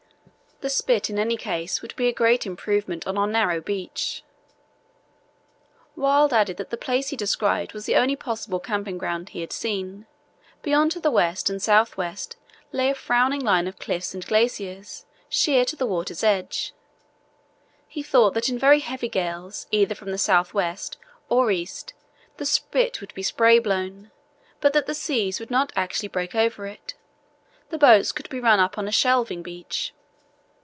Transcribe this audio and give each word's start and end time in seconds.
The 0.59 0.69
spit, 0.69 1.09
in 1.09 1.17
any 1.17 1.37
case, 1.37 1.81
would 1.81 1.95
be 1.95 2.07
a 2.07 2.13
great 2.13 2.45
improvement 2.45 3.07
on 3.07 3.17
our 3.17 3.25
narrow 3.25 3.59
beach. 3.61 4.23
Wild 5.95 6.31
added 6.33 6.57
that 6.57 6.69
the 6.69 6.77
place 6.77 7.07
he 7.09 7.17
described 7.17 7.73
was 7.73 7.87
the 7.87 7.95
only 7.95 8.15
possible 8.15 8.59
camping 8.59 8.99
ground 8.99 9.29
he 9.29 9.41
had 9.41 9.51
seen. 9.51 10.05
Beyond, 10.61 10.91
to 10.91 10.99
the 10.99 11.09
west 11.09 11.49
and 11.49 11.59
south 11.59 11.97
west, 11.97 12.35
lay 12.71 12.91
a 12.91 12.93
frowning 12.93 13.41
line 13.41 13.65
of 13.67 13.79
cliffs 13.79 14.13
and 14.13 14.23
glaciers, 14.23 15.07
sheer 15.27 15.65
to 15.65 15.75
the 15.75 15.87
water's 15.87 16.23
edge. 16.23 16.73
He 17.87 18.03
thought 18.03 18.35
that 18.35 18.47
in 18.47 18.59
very 18.59 18.81
heavy 18.81 19.09
gales 19.09 19.65
either 19.71 19.95
from 19.95 20.11
the 20.11 20.19
south 20.19 20.53
west 20.53 20.95
or 21.27 21.49
east 21.49 21.95
the 22.37 22.45
spit 22.45 23.01
would 23.01 23.15
be 23.15 23.23
spray 23.23 23.57
blown, 23.57 24.11
but 24.59 24.73
that 24.73 24.85
the 24.85 24.93
seas 24.93 25.39
would 25.39 25.49
not 25.49 25.73
actually 25.75 26.09
break 26.09 26.35
over 26.35 26.67
it. 26.67 26.93
The 27.71 27.79
boats 27.79 28.11
could 28.11 28.29
be 28.29 28.39
run 28.39 28.59
up 28.59 28.77
on 28.77 28.87
a 28.87 28.91
shelving 28.91 29.41
beach. 29.41 29.95